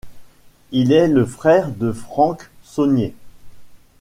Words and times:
Il 0.71 0.93
est 0.93 1.07
le 1.07 1.27
frère 1.27 1.69
de 1.69 1.91
Franck 1.91 2.49
Saunier. 2.63 3.13